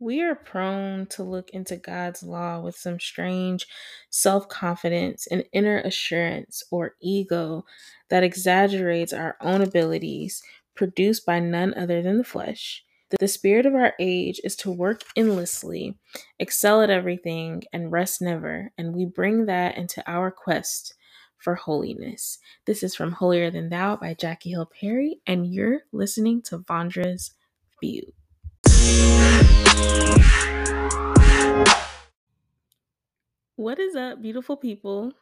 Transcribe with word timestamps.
we 0.00 0.22
are 0.22 0.34
prone 0.34 1.04
to 1.04 1.22
look 1.22 1.50
into 1.50 1.76
God's 1.76 2.22
law 2.22 2.58
with 2.58 2.74
some 2.74 2.98
strange 2.98 3.66
self 4.08 4.48
confidence 4.48 5.26
and 5.26 5.44
inner 5.52 5.78
assurance 5.78 6.64
or 6.70 6.96
ego 7.00 7.66
that 8.08 8.24
exaggerates 8.24 9.12
our 9.12 9.36
own 9.42 9.60
abilities, 9.60 10.42
produced 10.74 11.26
by 11.26 11.38
none 11.38 11.74
other 11.74 12.00
than 12.00 12.16
the 12.16 12.24
flesh. 12.24 12.82
The 13.18 13.28
spirit 13.28 13.66
of 13.66 13.74
our 13.74 13.92
age 14.00 14.40
is 14.42 14.56
to 14.56 14.70
work 14.70 15.02
endlessly, 15.16 15.98
excel 16.38 16.80
at 16.80 16.90
everything, 16.90 17.64
and 17.72 17.92
rest 17.92 18.22
never, 18.22 18.72
and 18.78 18.94
we 18.94 19.04
bring 19.04 19.46
that 19.46 19.76
into 19.76 20.02
our 20.10 20.30
quest 20.30 20.94
for 21.36 21.56
holiness. 21.56 22.38
This 22.66 22.82
is 22.82 22.94
from 22.94 23.12
Holier 23.12 23.50
Than 23.50 23.68
Thou 23.68 23.96
by 23.96 24.14
Jackie 24.14 24.50
Hill 24.50 24.70
Perry, 24.80 25.20
and 25.26 25.52
you're 25.52 25.80
listening 25.92 26.40
to 26.42 26.58
Vondra's 26.58 27.32
View. 27.80 28.12
What 33.56 33.78
is 33.78 33.94
up, 33.94 34.22
beautiful 34.22 34.56
people? 34.56 35.12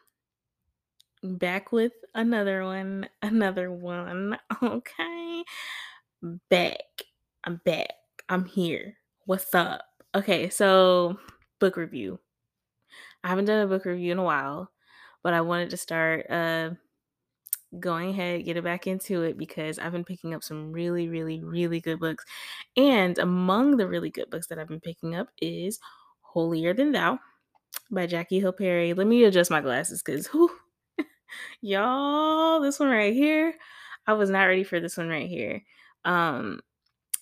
Back 1.21 1.73
with 1.73 1.91
another 2.15 2.63
one, 2.63 3.09
another 3.21 3.69
one. 3.69 4.37
Okay. 4.63 5.43
Back. 6.49 7.03
I'm 7.43 7.61
back. 7.65 7.93
I'm 8.29 8.45
here. 8.45 8.95
What's 9.25 9.53
up? 9.53 9.81
Okay, 10.15 10.49
so 10.49 11.19
book 11.59 11.75
review. 11.75 12.19
I 13.23 13.27
haven't 13.27 13.45
done 13.45 13.61
a 13.61 13.67
book 13.67 13.85
review 13.85 14.13
in 14.13 14.19
a 14.19 14.23
while, 14.23 14.71
but 15.21 15.33
I 15.33 15.41
wanted 15.41 15.69
to 15.71 15.77
start 15.77 16.29
uh 16.29 16.71
going 17.77 18.09
ahead, 18.09 18.45
get 18.45 18.57
it 18.57 18.63
back 18.63 18.87
into 18.87 19.21
it 19.23 19.37
because 19.37 19.77
I've 19.77 19.91
been 19.91 20.03
picking 20.03 20.33
up 20.33 20.43
some 20.43 20.71
really, 20.71 21.07
really, 21.07 21.43
really 21.43 21.79
good 21.79 21.99
books. 21.99 22.25
And 22.75 23.17
among 23.19 23.77
the 23.77 23.87
really 23.87 24.09
good 24.09 24.29
books 24.29 24.47
that 24.47 24.57
I've 24.57 24.67
been 24.67 24.79
picking 24.79 25.15
up 25.15 25.29
is 25.41 25.79
Holier 26.21 26.73
Than 26.73 26.91
Thou 26.91 27.19
by 27.91 28.07
Jackie 28.07 28.39
Hill 28.39 28.53
Perry. 28.53 28.93
Let 28.93 29.07
me 29.07 29.23
adjust 29.23 29.51
my 29.51 29.61
glasses 29.61 30.01
because 30.01 30.29
y'all, 31.61 32.61
this 32.61 32.79
one 32.79 32.89
right 32.89 33.13
here, 33.13 33.55
I 34.07 34.13
was 34.13 34.29
not 34.29 34.45
ready 34.45 34.63
for 34.63 34.79
this 34.79 34.97
one 34.97 35.09
right 35.09 35.29
here. 35.29 35.61
Um, 36.05 36.61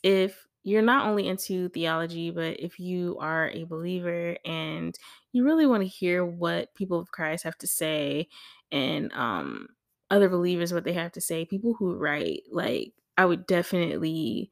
if 0.04 0.46
you're 0.64 0.82
not 0.82 1.08
only 1.08 1.28
into 1.28 1.70
theology, 1.70 2.30
but 2.30 2.60
if 2.60 2.80
you 2.80 3.18
are 3.20 3.50
a 3.50 3.64
believer 3.64 4.38
and 4.46 4.98
you 5.32 5.46
really 5.46 5.66
want 5.66 5.82
to 5.82 5.88
hear 5.88 6.26
what 6.26 6.74
people 6.76 7.00
of 7.00 7.12
Christ 7.12 7.44
have 7.44 7.58
to 7.60 7.68
say 7.68 8.28
and 8.72 9.14
um 9.14 9.70
other 10.12 10.30
believers 10.30 10.74
what 10.74 10.84
they 10.84 10.94
have 10.94 11.12
to 11.14 11.22
say, 11.22 11.46
people 11.46 11.76
who 11.78 11.96
write, 11.96 12.44
like 12.52 12.94
I 13.18 13.26
would 13.26 13.48
definitely 13.48 14.52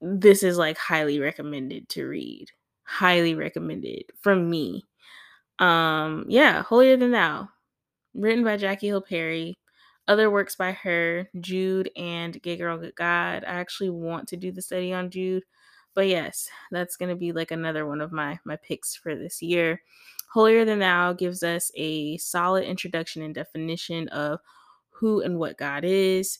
this 0.00 0.42
is 0.42 0.56
like 0.58 0.78
highly 0.78 1.18
recommended 1.18 1.88
to 1.90 2.06
read. 2.06 2.46
Highly 2.84 3.34
recommended 3.34 4.04
from 4.20 4.48
me. 4.50 4.84
Um 5.58 6.26
yeah, 6.28 6.62
Holier 6.62 6.96
Than 6.96 7.12
Thou. 7.12 7.48
Written 8.14 8.44
by 8.44 8.56
Jackie 8.56 8.88
Hill 8.88 9.02
Perry. 9.02 9.58
Other 10.08 10.30
works 10.30 10.56
by 10.56 10.72
her, 10.72 11.28
Jude 11.40 11.90
and 11.96 12.40
Gay 12.42 12.56
Girl 12.56 12.78
Good 12.78 12.96
God. 12.96 13.44
I 13.44 13.52
actually 13.54 13.90
want 13.90 14.28
to 14.28 14.36
do 14.36 14.52
the 14.52 14.62
study 14.62 14.92
on 14.92 15.10
Jude. 15.10 15.44
But 16.00 16.08
yes, 16.08 16.48
that's 16.70 16.96
gonna 16.96 17.14
be 17.14 17.32
like 17.32 17.50
another 17.50 17.86
one 17.86 18.00
of 18.00 18.10
my 18.10 18.40
my 18.46 18.56
picks 18.56 18.96
for 18.96 19.14
this 19.14 19.42
year. 19.42 19.82
Holier 20.32 20.64
Than 20.64 20.78
Thou 20.78 21.12
gives 21.12 21.42
us 21.42 21.70
a 21.74 22.16
solid 22.16 22.64
introduction 22.64 23.20
and 23.20 23.34
definition 23.34 24.08
of 24.08 24.40
who 24.88 25.20
and 25.20 25.38
what 25.38 25.58
God 25.58 25.84
is. 25.84 26.38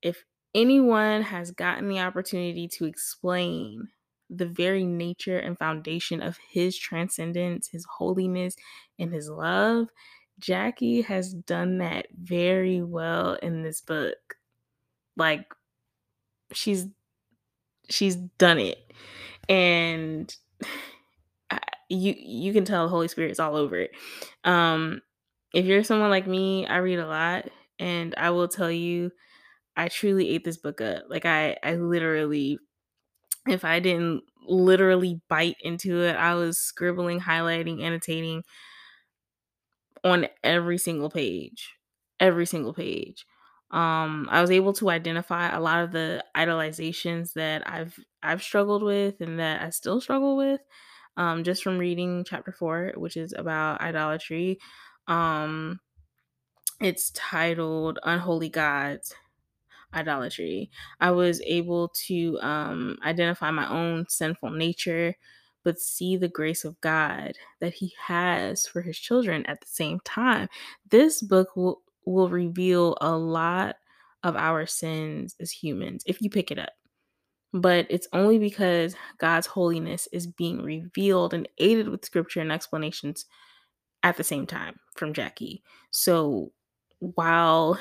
If 0.00 0.22
anyone 0.54 1.22
has 1.22 1.50
gotten 1.50 1.88
the 1.88 1.98
opportunity 1.98 2.68
to 2.68 2.84
explain 2.84 3.88
the 4.30 4.46
very 4.46 4.84
nature 4.84 5.40
and 5.40 5.58
foundation 5.58 6.22
of 6.22 6.38
his 6.48 6.78
transcendence, 6.78 7.66
his 7.66 7.84
holiness, 7.86 8.54
and 9.00 9.12
his 9.12 9.28
love, 9.28 9.88
Jackie 10.38 11.02
has 11.02 11.34
done 11.34 11.78
that 11.78 12.06
very 12.14 12.80
well 12.80 13.34
in 13.42 13.64
this 13.64 13.80
book. 13.80 14.36
Like 15.16 15.52
she's 16.52 16.86
she's 17.90 18.16
done 18.16 18.58
it. 18.58 18.78
And 19.48 20.34
you 21.88 22.14
you 22.16 22.52
can 22.52 22.64
tell 22.64 22.84
the 22.84 22.90
Holy 22.90 23.08
Spirit's 23.08 23.40
all 23.40 23.56
over 23.56 23.76
it. 23.76 23.90
Um 24.44 25.02
if 25.52 25.66
you're 25.66 25.82
someone 25.82 26.10
like 26.10 26.26
me, 26.26 26.66
I 26.66 26.76
read 26.76 27.00
a 27.00 27.06
lot 27.06 27.48
and 27.78 28.14
I 28.16 28.30
will 28.30 28.48
tell 28.48 28.70
you 28.70 29.10
I 29.76 29.88
truly 29.88 30.30
ate 30.30 30.44
this 30.44 30.58
book 30.58 30.80
up. 30.80 31.04
Like 31.08 31.26
I 31.26 31.56
I 31.62 31.74
literally 31.76 32.58
if 33.48 33.64
I 33.64 33.80
didn't 33.80 34.24
literally 34.48 35.20
bite 35.28 35.56
into 35.62 36.02
it, 36.02 36.16
I 36.16 36.34
was 36.34 36.58
scribbling, 36.58 37.20
highlighting, 37.20 37.82
annotating 37.82 38.44
on 40.04 40.26
every 40.42 40.78
single 40.78 41.10
page. 41.10 41.74
Every 42.18 42.46
single 42.46 42.74
page. 42.74 43.26
Um 43.70 44.28
I 44.30 44.40
was 44.40 44.50
able 44.50 44.72
to 44.74 44.90
identify 44.90 45.48
a 45.48 45.60
lot 45.60 45.84
of 45.84 45.92
the 45.92 46.24
idolizations 46.36 47.34
that 47.34 47.68
I've 47.68 47.98
I've 48.22 48.42
struggled 48.42 48.82
with 48.82 49.20
and 49.20 49.38
that 49.38 49.62
I 49.62 49.70
still 49.70 50.00
struggle 50.00 50.36
with 50.36 50.60
um 51.16 51.44
just 51.44 51.62
from 51.62 51.78
reading 51.78 52.24
chapter 52.24 52.52
4 52.52 52.94
which 52.96 53.16
is 53.16 53.32
about 53.36 53.80
idolatry. 53.80 54.58
Um 55.08 55.80
it's 56.80 57.10
titled 57.10 57.98
Unholy 58.04 58.48
Gods 58.48 59.14
Idolatry. 59.94 60.70
I 61.00 61.10
was 61.12 61.42
able 61.42 61.88
to 62.06 62.38
um, 62.42 62.98
identify 63.04 63.50
my 63.50 63.68
own 63.70 64.06
sinful 64.08 64.50
nature, 64.50 65.14
but 65.64 65.80
see 65.80 66.16
the 66.16 66.28
grace 66.28 66.64
of 66.64 66.80
God 66.80 67.34
that 67.60 67.74
He 67.74 67.94
has 68.06 68.66
for 68.66 68.82
His 68.82 68.98
children 68.98 69.46
at 69.46 69.60
the 69.60 69.68
same 69.68 70.00
time. 70.00 70.48
This 70.90 71.22
book 71.22 71.56
will, 71.56 71.82
will 72.12 72.28
reveal 72.28 72.96
a 73.00 73.16
lot 73.16 73.76
of 74.22 74.36
our 74.36 74.66
sins 74.66 75.34
as 75.40 75.50
humans 75.50 76.02
if 76.06 76.20
you 76.20 76.30
pick 76.30 76.50
it 76.50 76.58
up. 76.58 76.72
But 77.52 77.86
it's 77.90 78.08
only 78.12 78.38
because 78.38 78.94
God's 79.18 79.46
holiness 79.46 80.08
is 80.12 80.26
being 80.26 80.62
revealed 80.62 81.34
and 81.34 81.48
aided 81.58 81.88
with 81.88 82.04
scripture 82.04 82.40
and 82.40 82.52
explanations 82.52 83.26
at 84.02 84.16
the 84.16 84.24
same 84.24 84.46
time 84.46 84.78
from 84.94 85.12
Jackie. 85.12 85.62
So 85.90 86.52
while 87.00 87.78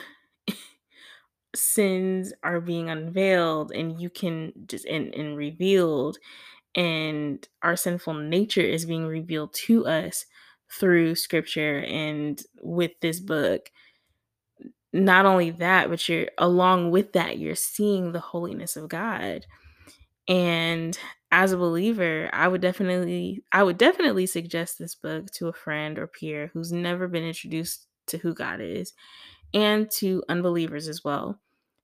sins 1.55 2.33
are 2.43 2.61
being 2.61 2.89
unveiled 2.89 3.71
and 3.71 3.99
you 3.99 4.09
can 4.09 4.53
just 4.67 4.85
and, 4.85 5.13
and 5.15 5.35
revealed 5.37 6.17
and 6.75 7.47
our 7.63 7.75
sinful 7.75 8.13
nature 8.13 8.61
is 8.61 8.85
being 8.85 9.05
revealed 9.05 9.53
to 9.53 9.85
us 9.87 10.25
through 10.71 11.15
scripture 11.15 11.79
and 11.79 12.43
with 12.61 12.91
this 13.01 13.19
book 13.19 13.71
not 14.93 15.25
only 15.25 15.51
that 15.51 15.89
but 15.89 16.07
you're 16.09 16.27
along 16.37 16.91
with 16.91 17.13
that 17.13 17.37
you're 17.39 17.55
seeing 17.55 18.11
the 18.11 18.19
holiness 18.19 18.75
of 18.75 18.89
god. 18.89 19.45
And 20.27 20.97
as 21.31 21.51
a 21.51 21.57
believer 21.57 22.29
i 22.33 22.47
would 22.47 22.61
definitely 22.61 23.43
i 23.51 23.61
would 23.63 23.77
definitely 23.77 24.25
suggest 24.25 24.79
this 24.79 24.95
book 24.95 25.29
to 25.31 25.47
a 25.47 25.53
friend 25.53 25.99
or 25.99 26.07
peer 26.07 26.49
who's 26.53 26.71
never 26.71 27.07
been 27.07 27.23
introduced 27.23 27.87
to 28.07 28.17
who 28.19 28.33
god 28.33 28.59
is 28.61 28.93
and 29.53 29.89
to 29.91 30.23
unbelievers 30.29 30.87
as 30.87 31.03
well. 31.03 31.39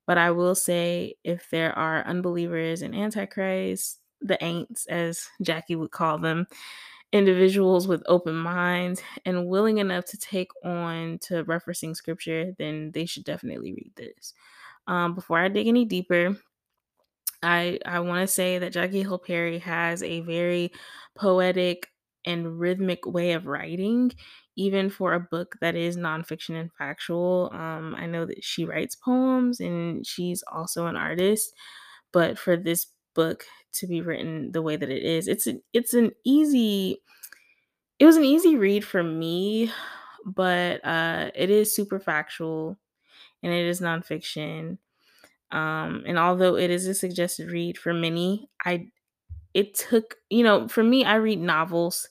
But 0.08 0.18
I 0.18 0.32
will 0.32 0.56
say, 0.56 1.16
if 1.24 1.50
there 1.50 1.78
are 1.78 2.06
unbelievers 2.06 2.82
and 2.82 2.96
antichrist, 2.96 4.00
the 4.22 4.38
ain'ts, 4.44 4.86
as 4.88 5.28
Jackie 5.42 5.76
would 5.76 5.92
call 5.92 6.20
them, 6.20 6.48
individuals 7.16 7.88
with 7.88 8.04
open 8.08 8.36
minds 8.36 9.02
and 9.26 9.48
willing 9.48 9.80
enough 9.80 10.06
to 10.08 10.18
take 10.18 10.52
on 10.66 11.20
to 11.22 11.46
referencing 11.46 11.96
scripture, 11.96 12.54
then 12.60 12.92
they 12.94 13.08
should 13.08 13.26
definitely 13.26 13.74
read 13.74 13.94
this. 13.96 14.34
Um, 14.88 15.16
before 15.16 15.40
I 15.40 15.50
dig 15.50 15.68
any 15.68 15.86
deeper, 15.86 16.38
I 17.44 17.80
I 17.86 18.00
want 18.00 18.22
to 18.22 18.34
say 18.34 18.60
that 18.60 18.74
Jackie 18.74 19.02
Hill 19.04 19.20
Perry 19.20 19.60
has 19.60 20.02
a 20.04 20.22
very 20.22 20.72
poetic 21.16 21.90
and 22.26 22.60
rhythmic 22.60 23.06
way 23.06 23.34
of 23.34 23.46
writing 23.46 24.12
even 24.58 24.90
for 24.90 25.14
a 25.14 25.20
book 25.20 25.58
that 25.62 25.76
is 25.76 25.98
nonfiction 25.98 26.60
and 26.60 26.72
factual. 26.74 27.50
Um, 27.54 27.94
I 27.98 28.06
know 28.08 28.26
that 28.26 28.44
she 28.44 28.64
writes 28.66 28.96
poems 28.96 29.60
and 29.60 30.08
she's 30.08 30.44
also 30.52 30.88
an 30.88 30.96
artist, 30.96 31.54
but 32.14 32.38
for 32.40 32.56
this 32.58 32.88
book 33.16 33.46
to 33.74 33.88
be 33.88 34.02
written 34.02 34.52
the 34.52 34.62
way 34.62 34.76
that 34.76 34.90
it 34.90 35.04
is, 35.04 35.28
it's 35.28 35.48
a, 35.48 35.56
it's 35.74 35.94
an 35.94 36.12
easy. 36.26 37.02
It 38.00 38.06
was 38.06 38.18
an 38.18 38.26
easy 38.26 38.58
read 38.58 38.84
for 38.84 39.04
me, 39.04 39.72
but 40.26 40.86
uh, 40.86 41.32
it 41.34 41.50
is 41.50 41.74
super 41.74 42.00
factual, 42.00 42.78
and 43.44 43.54
it 43.54 43.66
is 43.66 43.82
nonfiction. 43.82 44.78
Um, 45.52 46.04
and 46.08 46.20
although 46.20 46.58
it 46.58 46.72
is 46.72 46.88
a 46.88 46.94
suggested 46.94 47.52
read 47.52 47.78
for 47.78 47.94
many, 47.94 48.50
I 48.66 48.92
it 49.54 49.74
took 49.76 50.18
you 50.30 50.44
know 50.44 50.68
for 50.68 50.84
me 50.84 51.06
I 51.06 51.16
read 51.16 51.42
novels 51.42 52.10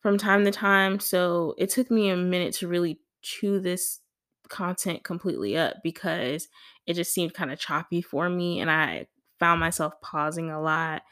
from 0.00 0.18
time 0.18 0.44
to 0.44 0.50
time. 0.50 1.00
So 1.00 1.54
it 1.58 1.70
took 1.70 1.90
me 1.90 2.08
a 2.10 2.16
minute 2.16 2.54
to 2.56 2.68
really 2.68 3.00
chew 3.22 3.60
this 3.60 4.00
content 4.48 5.04
completely 5.04 5.56
up 5.56 5.76
because 5.82 6.48
it 6.86 6.94
just 6.94 7.12
seemed 7.12 7.34
kind 7.34 7.52
of 7.52 7.58
choppy 7.58 8.00
for 8.00 8.28
me 8.30 8.60
and 8.60 8.70
I 8.70 9.06
found 9.38 9.60
myself 9.60 9.94
pausing 10.02 10.50
a 10.50 10.60
lot. 10.60 11.02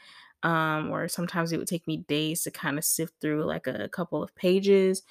um, 0.43 0.91
or 0.91 1.07
sometimes 1.07 1.51
it 1.51 1.57
would 1.57 1.67
take 1.67 1.87
me 1.87 1.97
days 2.07 2.43
to 2.43 2.51
kind 2.51 2.77
of 2.77 2.85
sift 2.85 3.13
through 3.21 3.43
like 3.45 3.67
a 3.67 3.89
couple 3.89 4.21
of 4.23 4.35
pages. 4.35 5.01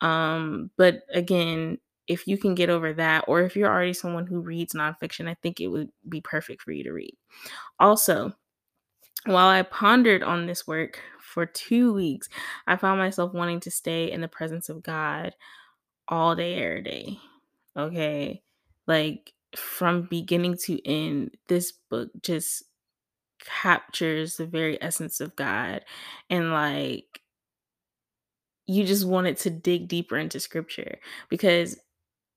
Um, 0.00 0.70
but 0.76 1.02
again, 1.12 1.78
if 2.08 2.26
you 2.28 2.38
can 2.38 2.54
get 2.54 2.70
over 2.70 2.92
that, 2.94 3.24
or 3.28 3.42
if 3.42 3.56
you're 3.56 3.70
already 3.72 3.92
someone 3.94 4.26
who 4.26 4.40
reads 4.40 4.74
nonfiction, 4.74 5.28
I 5.28 5.34
think 5.42 5.60
it 5.60 5.68
would 5.68 5.90
be 6.08 6.20
perfect 6.20 6.62
for 6.62 6.72
you 6.72 6.84
to 6.84 6.92
read. 6.92 7.16
Also, 7.80 8.34
while 9.26 9.48
I 9.48 9.62
pondered 9.62 10.22
on 10.22 10.46
this 10.46 10.66
work 10.66 11.00
for 11.20 11.46
two 11.46 11.92
weeks, 11.92 12.28
I 12.66 12.76
found 12.76 12.98
myself 13.00 13.32
wanting 13.34 13.60
to 13.60 13.70
stay 13.70 14.10
in 14.10 14.20
the 14.20 14.28
presence 14.28 14.68
of 14.68 14.82
God 14.82 15.34
all 16.08 16.36
day, 16.36 16.56
every 16.62 16.82
day. 16.82 17.18
Okay. 17.76 18.42
Like 18.86 19.32
from 19.56 20.02
beginning 20.04 20.56
to 20.64 20.84
end, 20.86 21.36
this 21.48 21.72
book 21.90 22.10
just 22.22 22.64
captures 23.44 24.36
the 24.36 24.46
very 24.46 24.82
essence 24.82 25.20
of 25.20 25.36
God. 25.36 25.84
And 26.30 26.52
like, 26.52 27.22
you 28.66 28.84
just 28.84 29.06
wanted 29.06 29.36
to 29.38 29.50
dig 29.50 29.88
deeper 29.88 30.16
into 30.18 30.40
scripture 30.40 30.98
because 31.28 31.78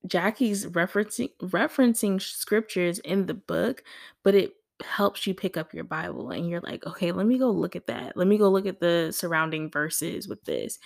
Jackie's 0.07 0.65
referencing 0.67 1.29
referencing 1.43 2.21
scriptures 2.21 2.99
in 2.99 3.27
the 3.27 3.35
book, 3.35 3.83
but 4.23 4.35
it 4.35 4.53
helps 4.83 5.27
you 5.27 5.33
pick 5.35 5.57
up 5.57 5.73
your 5.73 5.85
Bible 5.85 6.31
and 6.31 6.49
you're 6.49 6.61
like, 6.61 6.85
"Okay, 6.87 7.11
let 7.13 7.27
me 7.27 7.37
go 7.39 7.51
look 7.51 7.75
at 7.75 7.87
that. 7.87 8.17
Let 8.17 8.27
me 8.27 8.37
go 8.37 8.49
look 8.49 8.65
at 8.67 8.79
the 8.81 9.11
surrounding 9.13 9.71
verses 9.71 10.27
with 10.29 10.43
this." 10.45 10.79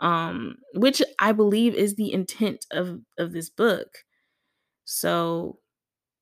Um 0.00 0.56
which 0.74 1.02
I 1.20 1.32
believe 1.32 1.74
is 1.74 1.96
the 1.96 2.12
intent 2.12 2.66
of 2.72 3.00
of 3.18 3.32
this 3.32 3.50
book. 3.50 4.04
So, 4.84 5.58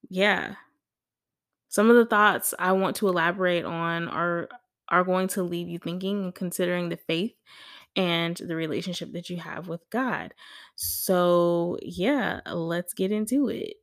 yeah. 0.09 0.55
Some 1.69 1.91
of 1.91 1.97
the 1.97 2.07
thoughts 2.07 2.55
I 2.59 2.73
want 2.73 2.97
to 2.97 3.09
elaborate 3.09 3.65
on 3.65 4.09
are 4.09 4.49
are 4.89 5.05
going 5.05 5.29
to 5.29 5.43
leave 5.43 5.69
you 5.69 5.79
thinking 5.79 6.25
and 6.25 6.35
considering 6.35 6.89
the 6.89 6.97
faith 6.97 7.35
and 7.97 8.37
the 8.37 8.55
relationship 8.55 9.13
that 9.13 9.29
you 9.31 9.39
have 9.39 9.69
with 9.69 9.81
God. 9.91 10.33
So, 10.77 11.79
yeah, 11.83 12.41
let's 12.47 12.95
get 12.95 13.11
into 13.11 13.49
it. 13.49 13.75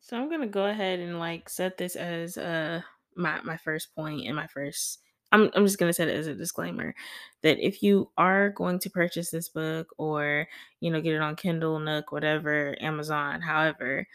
So, 0.00 0.16
I'm 0.16 0.28
to 0.40 0.46
go 0.46 0.66
ahead 0.66 0.98
and 1.00 1.18
like 1.18 1.48
set 1.48 1.78
this 1.78 1.96
as 1.96 2.36
uh 2.36 2.82
my 3.16 3.40
my 3.42 3.56
first 3.56 3.94
point 3.94 4.26
and 4.26 4.36
my 4.36 4.46
first 4.46 4.98
I'm 5.32 5.50
I'm 5.54 5.64
just 5.64 5.78
going 5.78 5.88
to 5.88 5.94
set 5.94 6.08
it 6.08 6.16
as 6.16 6.26
a 6.26 6.34
disclaimer 6.34 6.94
that 7.42 7.64
if 7.64 7.82
you 7.82 8.10
are 8.18 8.50
going 8.50 8.78
to 8.80 8.90
purchase 8.90 9.30
this 9.30 9.48
book 9.48 9.88
or, 9.98 10.46
you 10.80 10.90
know, 10.90 11.00
get 11.00 11.14
it 11.14 11.22
on 11.22 11.36
Kindle, 11.36 11.78
Nook, 11.78 12.12
whatever, 12.12 12.76
Amazon, 12.80 13.40
however, 13.40 14.06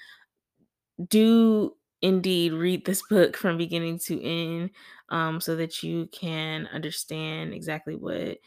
do 1.08 1.76
indeed 2.02 2.54
read 2.54 2.86
this 2.86 3.02
book 3.10 3.36
from 3.36 3.58
beginning 3.58 4.00
to 4.00 4.22
end 4.22 4.70
um, 5.10 5.42
so 5.42 5.56
that 5.56 5.84
you 5.84 6.08
can 6.12 6.68
understand 6.74 7.54
exactly 7.54 7.96
what 7.96 8.38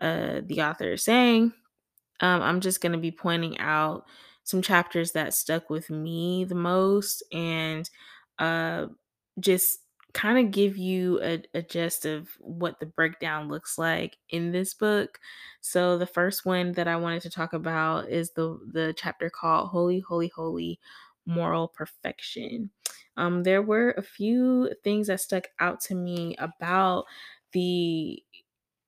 uh, 0.00 0.40
the 0.44 0.62
author 0.62 0.92
is 0.92 1.04
saying. 1.04 1.52
Um, 2.20 2.42
I'm 2.42 2.60
just 2.60 2.80
going 2.80 2.92
to 2.92 2.98
be 2.98 3.10
pointing 3.10 3.58
out 3.58 4.04
some 4.44 4.62
chapters 4.62 5.12
that 5.12 5.34
stuck 5.34 5.70
with 5.70 5.90
me 5.90 6.44
the 6.44 6.54
most 6.54 7.22
and 7.32 7.88
uh, 8.38 8.86
just 9.40 9.80
kind 10.12 10.38
of 10.38 10.50
give 10.50 10.78
you 10.78 11.20
a, 11.20 11.42
a 11.52 11.60
gist 11.60 12.06
of 12.06 12.28
what 12.38 12.80
the 12.80 12.86
breakdown 12.86 13.48
looks 13.48 13.76
like 13.76 14.16
in 14.30 14.50
this 14.50 14.72
book. 14.72 15.18
So 15.60 15.98
the 15.98 16.06
first 16.06 16.46
one 16.46 16.72
that 16.72 16.88
I 16.88 16.96
wanted 16.96 17.20
to 17.22 17.30
talk 17.30 17.52
about 17.52 18.08
is 18.08 18.30
the 18.30 18.58
the 18.72 18.94
chapter 18.96 19.28
called 19.28 19.68
Holy, 19.68 20.00
Holy, 20.00 20.28
Holy 20.28 20.80
Moral 21.26 21.68
Perfection. 21.68 22.70
Um, 23.16 23.42
there 23.42 23.62
were 23.62 23.92
a 23.92 24.02
few 24.02 24.70
things 24.84 25.08
that 25.08 25.20
stuck 25.20 25.48
out 25.60 25.80
to 25.82 25.94
me 25.94 26.36
about 26.38 27.04
the 27.52 28.22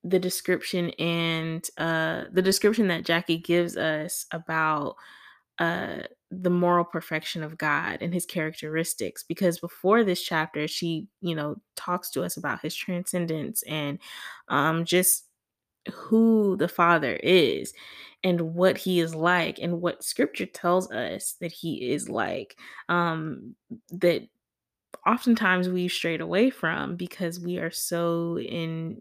the 0.05 0.19
description 0.19 0.91
and 0.99 1.69
uh 1.77 2.25
the 2.33 2.43
description 2.43 2.87
that 2.89 3.05
Jackie 3.05 3.39
gives 3.39 3.77
us 3.77 4.27
about 4.33 4.95
uh 5.59 6.03
the 6.31 6.51
moral 6.51 6.85
perfection 6.85 7.43
of 7.43 7.59
God 7.59 7.99
and 8.01 8.15
his 8.15 8.27
characteristics 8.27 9.25
because 9.25 9.59
before 9.59 10.05
this 10.05 10.23
chapter 10.23 10.69
she 10.69 11.09
you 11.21 11.35
know 11.35 11.57
talks 11.75 12.11
to 12.11 12.23
us 12.23 12.37
about 12.37 12.61
his 12.61 12.75
transcendence 12.75 13.63
and 13.65 13.99
um 14.49 14.85
just 14.85 15.28
who 15.91 16.57
the 16.57 16.69
father 16.69 17.15
is 17.17 17.73
and 18.25 18.55
what 18.55 18.77
he 18.77 19.01
is 19.01 19.15
like 19.15 19.59
and 19.61 19.81
what 19.81 20.03
scripture 20.03 20.47
tells 20.47 20.91
us 20.91 21.35
that 21.41 21.53
he 21.53 21.91
is 21.91 22.09
like 22.09 22.57
um 22.89 23.55
that 23.91 24.23
oftentimes 25.07 25.69
we've 25.69 25.93
strayed 25.93 26.21
away 26.21 26.51
from 26.51 26.97
because 26.97 27.39
we 27.41 27.59
are 27.59 27.71
so 27.71 28.39
in 28.39 29.01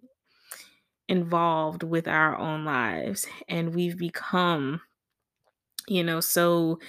involved 1.10 1.84
with 1.84 2.07
our 2.07 2.38
own 2.38 2.66
lives 2.66 3.25
and 3.48 3.74
we've 3.74 3.98
become 3.98 4.81
you 5.88 6.04
know 6.04 6.19
so 6.19 6.80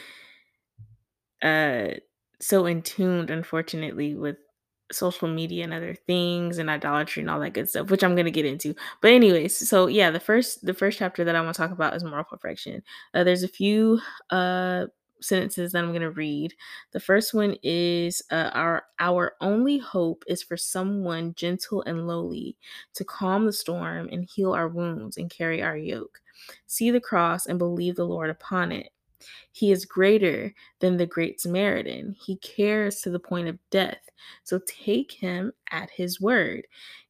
uh 1.42 1.88
so 2.40 2.66
in 2.66 2.82
tuned 2.82 3.30
unfortunately 3.30 4.14
with 4.14 4.36
social 4.92 5.28
media 5.28 5.64
and 5.64 5.72
other 5.74 5.94
things 5.94 6.58
and 6.58 6.70
idolatry 6.70 7.20
and 7.20 7.30
all 7.30 7.40
that 7.40 7.52
good 7.52 7.68
stuff 7.68 7.90
which 7.90 8.02
i'm 8.02 8.14
going 8.14 8.24
to 8.24 8.30
get 8.30 8.46
into. 8.46 8.74
But 9.00 9.12
anyways 9.12 9.68
so 9.68 9.86
yeah 9.86 10.10
the 10.10 10.20
first 10.20 10.64
the 10.64 10.74
first 10.74 10.98
chapter 10.98 11.24
that 11.24 11.36
i 11.36 11.40
want 11.40 11.54
to 11.54 11.62
talk 11.62 11.72
about 11.72 11.94
is 11.94 12.04
moral 12.04 12.24
perfection. 12.24 12.82
Uh, 13.14 13.24
there's 13.24 13.42
a 13.42 13.48
few 13.48 14.00
uh 14.30 14.86
sentences 15.20 15.72
that 15.72 15.82
i'm 15.82 15.90
going 15.90 16.00
to 16.00 16.10
read. 16.10 16.54
The 16.92 17.00
first 17.00 17.34
one 17.34 17.56
is 17.62 18.22
uh, 18.30 18.50
our 18.54 18.84
our 19.00 19.34
only 19.40 19.78
hope 19.78 20.24
is 20.28 20.42
for 20.42 20.56
someone 20.56 21.34
gentle 21.34 21.82
and 21.82 22.06
lowly 22.06 22.56
to 22.94 23.04
calm 23.04 23.44
the 23.46 23.52
storm 23.52 24.08
and 24.12 24.24
heal 24.24 24.52
our 24.52 24.68
wounds 24.68 25.16
and 25.16 25.28
carry 25.30 25.62
our 25.62 25.76
yoke. 25.76 26.20
See 26.66 26.90
the 26.90 27.00
cross 27.00 27.46
and 27.46 27.58
believe 27.58 27.96
the 27.96 28.04
lord 28.04 28.30
upon 28.30 28.72
it 28.72 28.90
he 29.52 29.70
is 29.70 29.84
greater 29.84 30.54
than 30.80 30.96
the 30.96 31.06
Great 31.06 31.40
Samaritan. 31.40 32.16
He 32.18 32.36
cares 32.36 33.00
to 33.02 33.10
the 33.10 33.18
point 33.18 33.48
of 33.48 33.58
death. 33.70 34.00
So 34.44 34.60
take 34.66 35.12
him 35.12 35.52
at 35.70 35.90
his 35.90 36.20
word, 36.20 36.66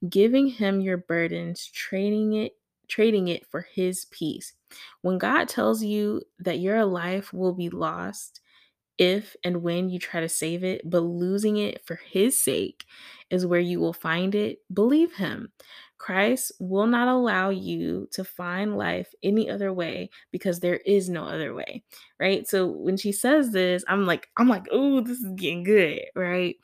giving 0.09 0.49
him 0.49 0.81
your 0.81 0.99
burdens, 0.99 1.67
trading 1.73 2.35
it 2.35 2.53
trading 2.89 3.29
it 3.29 3.47
for 3.47 3.61
his 3.61 4.07
peace. 4.07 4.55
When 5.03 5.19
God 5.19 5.49
tells 5.49 5.83
you 5.83 6.23
that 6.41 6.59
your 6.59 6.85
life 6.85 7.33
will 7.33 7.53
be 7.53 7.69
lost, 7.69 8.41
if 8.99 9.37
and 9.45 9.63
when 9.63 9.89
you 9.89 9.99
try 9.99 10.21
to 10.21 10.29
save 10.29 10.65
it, 10.65 10.83
but 10.85 11.01
losing 11.01 11.59
it 11.59 11.85
for 11.87 11.97
his 11.97 12.43
sake 12.43 12.85
is 13.31 13.47
where 13.47 13.61
you 13.61 13.79
will 13.79 13.93
find 13.93 14.35
it, 14.35 14.59
believe 14.73 15.15
him. 15.15 15.53
Christ 15.99 16.53
will 16.61 16.87
not 16.87 17.09
allow 17.09 17.51
you 17.51 18.09
to 18.13 18.25
find 18.25 18.79
life 18.79 19.13
any 19.23 19.51
other 19.51 19.73
way 19.73 20.11
because 20.31 20.61
there 20.61 20.79
is 20.87 21.09
no 21.09 21.25
other 21.25 21.55
way, 21.55 21.83
right? 22.21 22.47
So 22.49 22.69
when 22.69 22.97
she 22.97 23.13
says 23.13 23.51
this, 23.51 23.85
I'm 23.89 24.07
like, 24.07 24.29
I'm 24.37 24.49
like, 24.49 24.67
oh, 24.71 25.01
this 25.01 25.19
is 25.19 25.33
getting 25.35 25.65
good, 25.65 26.03
right? 26.15 26.57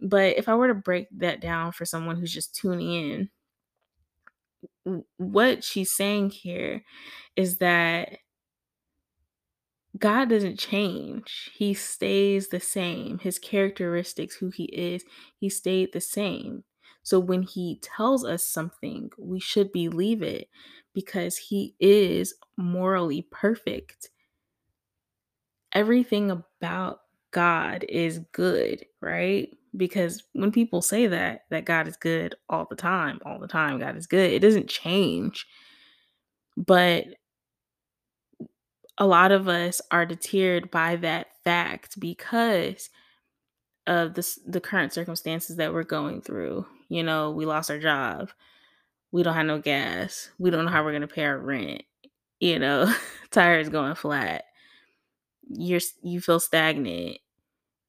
But 0.00 0.36
if 0.36 0.48
I 0.48 0.54
were 0.54 0.68
to 0.68 0.74
break 0.74 1.06
that 1.18 1.40
down 1.40 1.72
for 1.72 1.84
someone 1.84 2.16
who's 2.16 2.34
just 2.34 2.54
tuning 2.54 3.30
in, 4.84 5.00
what 5.16 5.64
she's 5.64 5.92
saying 5.92 6.30
here 6.30 6.82
is 7.36 7.58
that 7.58 8.18
God 9.96 10.28
doesn't 10.28 10.58
change. 10.58 11.50
He 11.54 11.72
stays 11.74 12.48
the 12.48 12.60
same. 12.60 13.18
His 13.18 13.38
characteristics, 13.38 14.34
who 14.34 14.50
he 14.50 14.64
is, 14.64 15.04
he 15.38 15.48
stayed 15.48 15.92
the 15.92 16.00
same. 16.00 16.64
So 17.04 17.20
when 17.20 17.42
he 17.42 17.78
tells 17.82 18.24
us 18.24 18.42
something, 18.42 19.10
we 19.18 19.38
should 19.38 19.70
believe 19.72 20.22
it 20.22 20.48
because 20.94 21.36
he 21.36 21.74
is 21.78 22.34
morally 22.56 23.26
perfect. 23.30 24.10
Everything 25.72 26.30
about 26.30 27.00
God 27.30 27.84
is 27.88 28.20
good, 28.32 28.86
right? 29.00 29.48
Because 29.76 30.22
when 30.32 30.50
people 30.50 30.80
say 30.80 31.06
that 31.08 31.42
that 31.50 31.66
God 31.66 31.88
is 31.88 31.96
good 31.96 32.36
all 32.48 32.66
the 32.68 32.76
time, 32.76 33.20
all 33.26 33.38
the 33.38 33.48
time 33.48 33.78
God 33.78 33.96
is 33.96 34.06
good, 34.06 34.32
it 34.32 34.38
doesn't 34.40 34.68
change. 34.68 35.46
But 36.56 37.06
a 38.96 39.06
lot 39.06 39.32
of 39.32 39.48
us 39.48 39.82
are 39.90 40.06
deterred 40.06 40.70
by 40.70 40.96
that 40.96 41.26
fact 41.42 41.98
because 42.00 42.88
of 43.86 44.14
the 44.14 44.38
the 44.46 44.60
current 44.60 44.92
circumstances 44.92 45.56
that 45.56 45.72
we're 45.72 45.84
going 45.84 46.20
through. 46.20 46.66
You 46.88 47.02
know, 47.02 47.30
we 47.30 47.46
lost 47.46 47.70
our 47.70 47.78
job. 47.78 48.30
We 49.12 49.22
don't 49.22 49.34
have 49.34 49.46
no 49.46 49.58
gas. 49.58 50.30
We 50.38 50.50
don't 50.50 50.64
know 50.64 50.70
how 50.70 50.84
we're 50.84 50.92
going 50.92 51.02
to 51.02 51.08
pay 51.08 51.24
our 51.24 51.38
rent. 51.38 51.82
You 52.40 52.58
know, 52.58 52.92
tires 53.30 53.68
going 53.68 53.94
flat. 53.94 54.44
You're 55.48 55.80
you 56.02 56.20
feel 56.20 56.40
stagnant. 56.40 57.18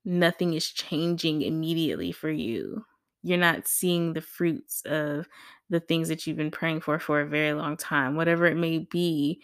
Nothing 0.03 0.53
is 0.53 0.69
changing 0.69 1.41
immediately 1.41 2.11
for 2.11 2.29
you. 2.29 2.85
You're 3.23 3.39
not 3.39 3.67
seeing 3.67 4.13
the 4.13 4.21
fruits 4.21 4.83
of 4.85 5.27
the 5.69 5.79
things 5.79 6.09
that 6.09 6.27
you've 6.27 6.37
been 6.37 6.51
praying 6.51 6.81
for 6.81 6.99
for 6.99 7.21
a 7.21 7.25
very 7.25 7.53
long 7.53 7.75
time. 7.75 8.15
Whatever 8.15 8.45
it 8.45 8.55
may 8.55 8.79
be, 8.79 9.41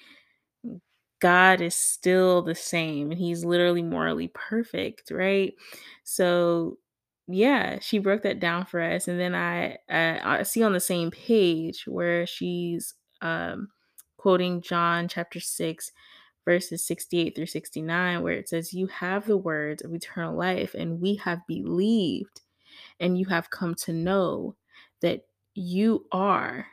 God 1.22 1.62
is 1.62 1.76
still 1.76 2.42
the 2.44 2.56
same 2.56 3.12
and 3.12 3.20
he's 3.20 3.46
literally 3.46 3.84
morally 3.84 4.30
perfect, 4.34 5.12
right? 5.12 5.54
So 6.04 6.80
yeah, 7.28 7.80
she 7.80 8.00
broke 8.00 8.24
that 8.24 8.40
down 8.42 8.66
for 8.66 8.82
us, 8.82 9.08
and 9.08 9.20
then 9.20 9.36
I 9.36 9.78
I, 9.90 10.40
I 10.40 10.44
see 10.44 10.64
on 10.64 10.74
the 10.74 10.80
same 10.82 11.12
page 11.12 11.86
where 11.88 12.28
she's 12.28 12.96
um, 13.22 13.70
quoting 14.18 14.62
John 14.62 15.08
chapter 15.08 15.40
six, 15.40 15.92
verses 16.46 16.86
sixty-eight 16.86 17.36
through 17.36 17.46
sixty-nine, 17.48 18.24
where 18.24 18.34
it 18.34 18.50
says, 18.50 18.74
"You 18.74 18.88
have 18.88 19.28
the 19.28 19.38
words 19.38 19.84
of 19.84 19.94
eternal 19.94 20.36
life, 20.36 20.74
and 20.76 21.00
we 21.02 21.16
have 21.18 21.40
believed, 21.48 22.42
and 23.00 23.18
you 23.18 23.26
have 23.28 23.50
come 23.52 23.76
to 23.76 23.94
know 23.94 24.56
that 25.02 25.22
you 25.56 26.06
are 26.12 26.68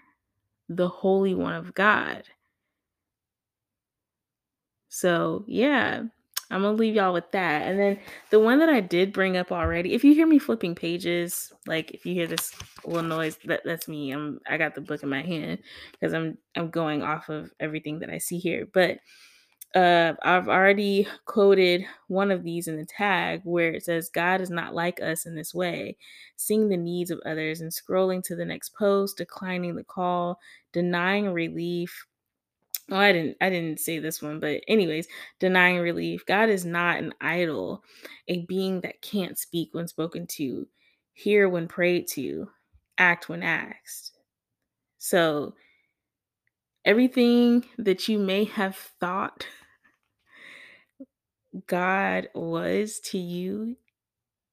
the 0.68 0.88
Holy 0.88 1.34
One 1.34 1.54
of 1.54 1.74
God." 1.74 2.24
So 4.88 5.44
yeah, 5.46 6.02
I'm 6.50 6.62
gonna 6.62 6.76
leave 6.76 6.94
y'all 6.94 7.12
with 7.12 7.30
that. 7.32 7.66
And 7.66 7.78
then 7.78 7.98
the 8.30 8.40
one 8.40 8.58
that 8.60 8.68
I 8.70 8.80
did 8.80 9.12
bring 9.12 9.36
up 9.36 9.52
already, 9.52 9.94
if 9.94 10.02
you 10.02 10.14
hear 10.14 10.26
me 10.26 10.38
flipping 10.38 10.74
pages, 10.74 11.52
like 11.66 11.90
if 11.90 12.06
you 12.06 12.14
hear 12.14 12.26
this 12.26 12.52
little 12.84 13.02
noise, 13.02 13.38
that 13.44 13.62
that's 13.64 13.88
me. 13.88 14.12
I'm 14.12 14.40
I 14.48 14.56
got 14.56 14.74
the 14.74 14.80
book 14.80 15.02
in 15.02 15.10
my 15.10 15.22
hand 15.22 15.58
because 15.92 16.14
I'm 16.14 16.38
I'm 16.56 16.70
going 16.70 17.02
off 17.02 17.28
of 17.28 17.50
everything 17.60 17.98
that 18.00 18.10
I 18.10 18.18
see 18.18 18.38
here. 18.38 18.66
But 18.72 18.98
uh 19.74 20.14
I've 20.22 20.48
already 20.48 21.06
quoted 21.26 21.84
one 22.08 22.30
of 22.30 22.42
these 22.42 22.68
in 22.68 22.76
the 22.78 22.86
tag 22.86 23.42
where 23.44 23.74
it 23.74 23.84
says 23.84 24.08
God 24.08 24.40
is 24.40 24.48
not 24.48 24.74
like 24.74 25.02
us 25.02 25.26
in 25.26 25.34
this 25.34 25.54
way, 25.54 25.98
seeing 26.36 26.68
the 26.68 26.78
needs 26.78 27.10
of 27.10 27.20
others 27.26 27.60
and 27.60 27.70
scrolling 27.70 28.22
to 28.24 28.34
the 28.34 28.46
next 28.46 28.74
post, 28.74 29.18
declining 29.18 29.76
the 29.76 29.84
call, 29.84 30.40
denying 30.72 31.30
relief, 31.30 32.06
Oh, 32.90 32.96
I 32.96 33.12
didn't 33.12 33.36
I 33.40 33.50
didn't 33.50 33.80
say 33.80 33.98
this 33.98 34.22
one, 34.22 34.40
but 34.40 34.62
anyways, 34.66 35.08
denying 35.40 35.78
relief. 35.78 36.24
God 36.26 36.48
is 36.48 36.64
not 36.64 36.98
an 36.98 37.12
idol, 37.20 37.82
a 38.28 38.44
being 38.46 38.80
that 38.80 39.02
can't 39.02 39.38
speak 39.38 39.70
when 39.72 39.88
spoken 39.88 40.26
to, 40.38 40.66
hear 41.12 41.48
when 41.48 41.68
prayed 41.68 42.06
to, 42.12 42.48
act 42.96 43.28
when 43.28 43.42
asked. 43.42 44.12
So, 44.98 45.54
everything 46.84 47.64
that 47.78 48.08
you 48.08 48.18
may 48.18 48.44
have 48.44 48.76
thought 49.00 49.46
God 51.66 52.28
was 52.34 52.98
to 53.04 53.18
you 53.18 53.76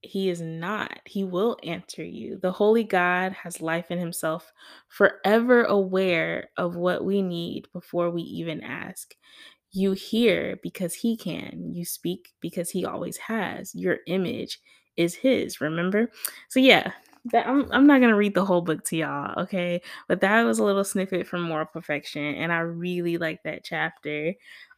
He 0.05 0.29
is 0.29 0.41
not. 0.41 0.99
He 1.05 1.23
will 1.23 1.57
answer 1.63 2.03
you. 2.03 2.39
The 2.41 2.51
Holy 2.51 2.83
God 2.83 3.33
has 3.33 3.61
life 3.61 3.91
in 3.91 3.99
Himself, 3.99 4.51
forever 4.87 5.63
aware 5.63 6.49
of 6.57 6.75
what 6.75 7.03
we 7.05 7.21
need 7.21 7.67
before 7.73 8.11
we 8.11 8.21
even 8.21 8.61
ask. 8.61 9.15
You 9.71 9.93
hear 9.93 10.57
because 10.63 10.93
He 10.93 11.17
can. 11.17 11.71
You 11.73 11.85
speak 11.85 12.29
because 12.41 12.69
He 12.69 12.85
always 12.85 13.17
has. 13.17 13.73
Your 13.75 13.97
image 14.07 14.59
is 14.97 15.15
His, 15.15 15.61
remember? 15.61 16.11
So, 16.49 16.59
yeah, 16.59 16.91
that, 17.31 17.47
I'm, 17.47 17.71
I'm 17.71 17.87
not 17.87 17.99
to 17.99 18.15
read 18.15 18.35
the 18.35 18.45
whole 18.45 18.61
book 18.61 18.83
to 18.85 18.97
y'all, 18.97 19.41
okay? 19.43 19.81
But 20.07 20.21
that 20.21 20.43
was 20.43 20.59
a 20.59 20.63
little 20.63 20.83
snippet 20.83 21.27
from 21.27 21.41
Moral 21.41 21.65
Perfection, 21.65 22.23
and 22.35 22.51
I 22.51 22.59
really 22.59 23.17
like 23.17 23.41
that 23.43 23.63
chapter. 23.63 24.33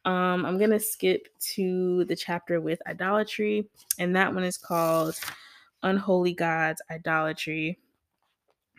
Um, 0.08 0.46
I'm 0.46 0.58
going 0.58 0.70
to 0.70 0.80
skip 0.80 1.28
to 1.56 2.06
the 2.06 2.16
chapter 2.16 2.62
with 2.62 2.82
idolatry, 2.88 3.70
and 4.00 4.16
that 4.16 4.34
one 4.34 4.46
is 4.46 4.58
called 4.58 5.20
Unholy 5.84 6.32
Gods 6.32 6.82
Idolatry. 6.90 7.78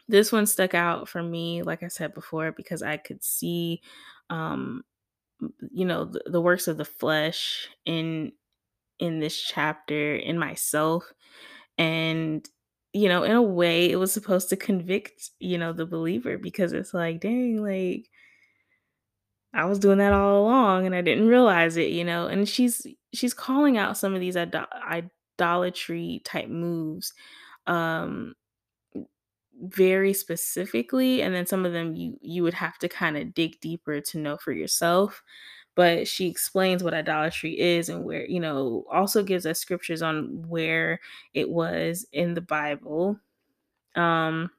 This 0.08 0.32
one 0.32 0.46
stuck 0.46 0.72
out 0.72 1.06
for 1.06 1.22
me, 1.22 1.62
like 1.62 1.82
I 1.82 1.88
said 1.88 2.14
before, 2.14 2.50
because 2.52 2.82
I 2.82 2.96
could 2.96 3.22
see, 3.22 3.82
um, 4.30 4.86
you 5.70 5.84
know, 5.84 6.06
the, 6.06 6.22
the 6.24 6.40
works 6.40 6.66
of 6.66 6.78
the 6.78 6.86
flesh 6.86 7.68
in 7.84 8.32
in 8.98 9.20
this 9.20 9.38
chapter 9.38 10.16
in 10.16 10.38
myself, 10.38 11.12
and 11.76 12.48
you 12.94 13.06
know, 13.06 13.22
in 13.22 13.32
a 13.32 13.42
way, 13.42 13.90
it 13.90 13.96
was 13.96 14.12
supposed 14.12 14.48
to 14.48 14.56
convict, 14.56 15.28
you 15.40 15.58
know, 15.58 15.74
the 15.74 15.84
believer 15.84 16.38
because 16.38 16.72
it's 16.72 16.94
like, 16.94 17.20
dang, 17.20 17.62
like 17.62 18.08
I 19.54 19.64
was 19.64 19.78
doing 19.78 19.98
that 19.98 20.12
all 20.12 20.42
along 20.42 20.86
and 20.86 20.94
I 20.94 21.00
didn't 21.02 21.28
realize 21.28 21.76
it, 21.76 21.90
you 21.90 22.04
know. 22.04 22.26
And 22.26 22.48
she's 22.48 22.86
she's 23.14 23.34
calling 23.34 23.78
out 23.78 23.96
some 23.96 24.14
of 24.14 24.20
these 24.20 24.36
idol- 24.36 24.66
idolatry 25.38 26.20
type 26.24 26.48
moves 26.48 27.12
um 27.66 28.34
very 29.60 30.12
specifically 30.12 31.20
and 31.20 31.34
then 31.34 31.44
some 31.44 31.66
of 31.66 31.72
them 31.72 31.92
you 31.94 32.16
you 32.22 32.44
would 32.44 32.54
have 32.54 32.78
to 32.78 32.88
kind 32.88 33.16
of 33.16 33.34
dig 33.34 33.60
deeper 33.60 34.00
to 34.00 34.18
know 34.18 34.36
for 34.36 34.52
yourself 34.52 35.20
but 35.76 36.06
she 36.08 36.28
explains 36.28 36.82
what 36.84 36.94
idolatry 36.94 37.58
is 37.58 37.88
and 37.88 38.04
where 38.04 38.24
you 38.26 38.38
know 38.38 38.84
also 38.90 39.22
gives 39.22 39.46
us 39.46 39.58
scriptures 39.58 40.00
on 40.00 40.44
where 40.48 41.00
it 41.34 41.48
was 41.50 42.06
in 42.12 42.34
the 42.34 42.40
bible 42.40 43.18
um 43.96 44.50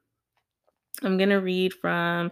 i'm 1.04 1.18
going 1.18 1.30
to 1.30 1.36
read 1.38 1.74
from 1.74 2.32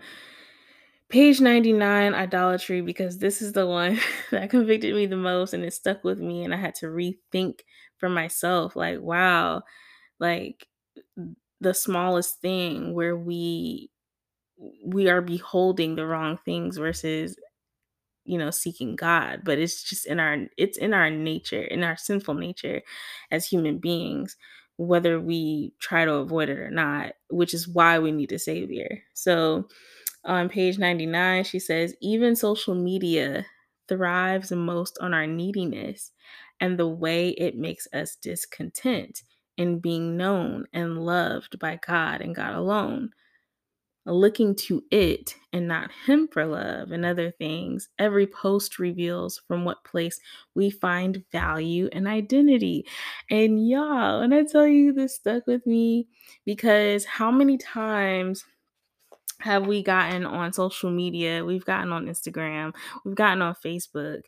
Page 1.09 1.39
99, 1.39 2.13
idolatry, 2.13 2.81
because 2.81 3.19
this 3.19 3.41
is 3.41 3.53
the 3.53 3.65
one 3.65 3.97
that 4.31 4.49
convicted 4.49 4.93
me 4.93 5.05
the 5.05 5.15
most 5.15 5.53
and 5.53 5.63
it 5.63 5.73
stuck 5.73 6.03
with 6.03 6.19
me. 6.19 6.43
And 6.43 6.53
I 6.53 6.57
had 6.57 6.75
to 6.75 6.87
rethink 6.87 7.61
for 7.97 8.09
myself 8.09 8.75
like, 8.75 8.99
wow, 8.99 9.63
like 10.19 10.67
the 11.61 11.73
smallest 11.73 12.41
thing 12.41 12.93
where 12.93 13.17
we 13.17 13.91
we 14.85 15.09
are 15.09 15.21
beholding 15.21 15.95
the 15.95 16.05
wrong 16.05 16.37
things 16.45 16.77
versus 16.77 17.37
you 18.25 18.37
know 18.37 18.51
seeking 18.51 18.95
god 18.95 19.41
but 19.45 19.57
it's 19.59 19.83
just 19.83 20.05
in 20.05 20.19
our 20.19 20.37
it's 20.57 20.77
in 20.77 20.93
our 20.93 21.09
nature 21.09 21.63
in 21.63 21.83
our 21.83 21.97
sinful 21.97 22.33
nature 22.33 22.81
as 23.31 23.47
human 23.47 23.77
beings 23.77 24.35
whether 24.77 25.19
we 25.19 25.73
try 25.79 26.05
to 26.05 26.13
avoid 26.15 26.49
it 26.49 26.59
or 26.59 26.71
not 26.71 27.13
which 27.29 27.53
is 27.53 27.67
why 27.67 27.99
we 27.99 28.11
need 28.11 28.31
a 28.31 28.39
savior 28.39 28.99
so 29.13 29.67
on 30.25 30.49
page 30.49 30.77
99, 30.77 31.43
she 31.43 31.59
says, 31.59 31.95
even 32.01 32.35
social 32.35 32.75
media 32.75 33.45
thrives 33.87 34.51
most 34.51 34.97
on 34.99 35.13
our 35.13 35.27
neediness 35.27 36.11
and 36.59 36.77
the 36.77 36.87
way 36.87 37.29
it 37.29 37.55
makes 37.55 37.87
us 37.93 38.17
discontent 38.21 39.21
in 39.57 39.79
being 39.79 40.17
known 40.17 40.65
and 40.73 41.03
loved 41.03 41.59
by 41.59 41.79
God 41.85 42.21
and 42.21 42.35
God 42.35 42.53
alone. 42.53 43.09
Looking 44.05 44.55
to 44.55 44.83
it 44.89 45.35
and 45.51 45.67
not 45.67 45.91
Him 46.05 46.29
for 46.31 46.45
love 46.45 46.91
and 46.91 47.05
other 47.05 47.31
things, 47.31 47.89
every 47.99 48.25
post 48.25 48.79
reveals 48.79 49.41
from 49.47 49.65
what 49.65 49.83
place 49.83 50.17
we 50.55 50.69
find 50.69 51.23
value 51.33 51.89
and 51.91 52.07
identity. 52.07 52.85
And 53.29 53.67
y'all, 53.67 54.21
and 54.21 54.33
I 54.33 54.43
tell 54.43 54.65
you, 54.65 54.93
this 54.93 55.15
stuck 55.15 55.45
with 55.45 55.65
me 55.67 56.07
because 56.45 57.03
how 57.03 57.31
many 57.31 57.57
times 57.57 58.45
have 59.39 59.67
we 59.67 59.83
gotten 59.83 60.25
on 60.25 60.53
social 60.53 60.89
media? 60.91 61.45
We've 61.45 61.65
gotten 61.65 61.91
on 61.91 62.07
Instagram, 62.07 62.75
we've 63.05 63.15
gotten 63.15 63.41
on 63.41 63.55
Facebook, 63.55 64.21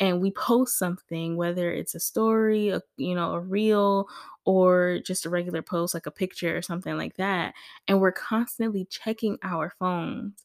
and 0.00 0.20
we 0.20 0.30
post 0.30 0.78
something, 0.78 1.36
whether 1.36 1.70
it's 1.72 1.94
a 1.94 2.00
story, 2.00 2.70
a, 2.70 2.80
you 2.96 3.14
know, 3.14 3.32
a 3.34 3.40
reel, 3.40 4.08
or 4.44 5.00
just 5.04 5.26
a 5.26 5.30
regular 5.30 5.62
post 5.62 5.94
like 5.94 6.06
a 6.06 6.10
picture 6.10 6.56
or 6.56 6.62
something 6.62 6.96
like 6.96 7.16
that. 7.16 7.54
And 7.88 8.00
we're 8.00 8.12
constantly 8.12 8.86
checking 8.86 9.38
our 9.42 9.72
phones 9.78 10.44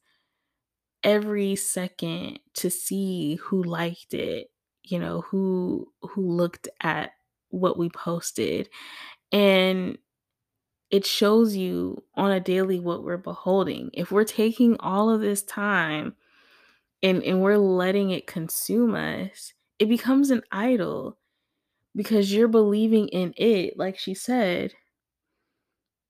every 1.04 1.56
second 1.56 2.40
to 2.56 2.70
see 2.70 3.36
who 3.36 3.64
liked 3.64 4.14
it, 4.14 4.52
you 4.84 5.00
know, 5.00 5.22
who 5.22 5.92
who 6.02 6.30
looked 6.32 6.68
at 6.82 7.12
what 7.50 7.78
we 7.78 7.90
posted. 7.90 8.70
And 9.32 9.98
it 10.92 11.06
shows 11.06 11.56
you 11.56 12.04
on 12.16 12.32
a 12.32 12.40
daily 12.40 12.80
what 12.80 13.04
we're 13.04 13.18
beholding. 13.18 13.90
If 13.94 14.12
we're 14.12 14.24
taking 14.24 14.78
all 14.80 15.10
of 15.10 15.22
this 15.22 15.44
time 15.44 16.16
and, 17.04 17.24
and 17.24 17.42
we're 17.42 17.58
letting 17.58 18.12
it 18.12 18.28
consume 18.28 18.96
us, 18.96 19.54
it 19.80 19.90
becomes 19.90 20.32
an 20.32 20.44
idol 20.52 21.18
because 21.96 22.34
you're 22.34 22.48
believing 22.48 23.08
in 23.10 23.34
it, 23.38 23.78
like 23.78 23.98
she 24.00 24.14
said, 24.14 24.74